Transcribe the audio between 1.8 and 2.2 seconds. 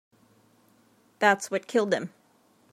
him.